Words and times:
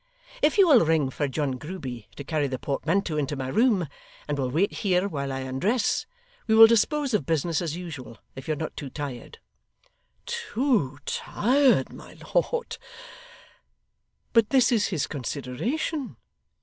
If 0.41 0.57
you 0.57 0.67
will 0.67 0.83
ring 0.83 1.11
for 1.11 1.27
John 1.27 1.59
Grueby 1.59 2.07
to 2.15 2.23
carry 2.23 2.47
the 2.47 2.57
portmanteau 2.57 3.17
into 3.17 3.35
my 3.35 3.49
room, 3.49 3.87
and 4.27 4.35
will 4.39 4.49
wait 4.49 4.77
here 4.79 5.07
while 5.07 5.31
I 5.31 5.41
undress, 5.41 6.07
we 6.47 6.55
will 6.55 6.65
dispose 6.65 7.13
of 7.13 7.27
business 7.27 7.61
as 7.61 7.75
usual, 7.77 8.17
if 8.35 8.47
you're 8.47 8.57
not 8.57 8.75
too 8.75 8.89
tired.' 8.89 9.37
'Too 10.25 10.97
tired, 11.05 11.93
my 11.93 12.17
lord! 12.33 12.79
But 14.33 14.49
this 14.49 14.71
is 14.71 14.87
his 14.87 15.05
consideration! 15.05 16.17